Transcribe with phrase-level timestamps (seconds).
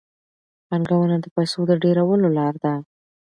[0.67, 2.73] پانګونه د پیسو د ډېرولو لار ده.